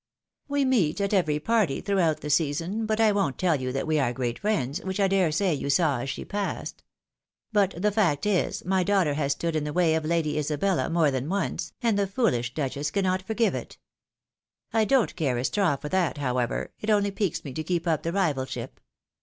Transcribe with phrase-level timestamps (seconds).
[0.47, 3.99] "We meet at every party throughout the season, but I won't tell you that we
[3.99, 6.81] are great friends, which I dare say you saw as she passed.
[7.53, 11.11] But the fact is, my daughter has stood in the way of Lady Isabella more
[11.11, 13.77] than once, and the foolish duchess cannot forgive it.
[14.73, 18.01] I don't care a straw for that, however, it only piques me to keep up
[18.01, 18.79] the rivalship.